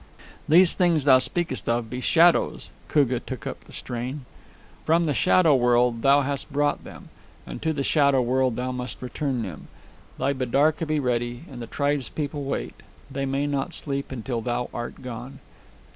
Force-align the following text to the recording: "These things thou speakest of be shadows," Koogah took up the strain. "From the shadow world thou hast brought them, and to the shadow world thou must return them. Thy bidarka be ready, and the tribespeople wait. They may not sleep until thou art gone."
"These 0.49 0.73
things 0.73 1.03
thou 1.03 1.19
speakest 1.19 1.69
of 1.69 1.87
be 1.87 2.01
shadows," 2.01 2.71
Koogah 2.87 3.19
took 3.23 3.45
up 3.45 3.65
the 3.65 3.71
strain. 3.71 4.25
"From 4.83 5.03
the 5.03 5.13
shadow 5.13 5.53
world 5.55 6.01
thou 6.01 6.21
hast 6.21 6.51
brought 6.51 6.83
them, 6.83 7.09
and 7.45 7.61
to 7.61 7.71
the 7.71 7.83
shadow 7.83 8.19
world 8.19 8.55
thou 8.55 8.71
must 8.71 8.99
return 9.03 9.43
them. 9.43 9.67
Thy 10.17 10.33
bidarka 10.33 10.87
be 10.87 10.99
ready, 10.99 11.43
and 11.51 11.61
the 11.61 11.67
tribespeople 11.67 12.43
wait. 12.45 12.73
They 13.11 13.27
may 13.27 13.45
not 13.45 13.75
sleep 13.75 14.11
until 14.11 14.41
thou 14.41 14.71
art 14.73 15.03
gone." 15.03 15.37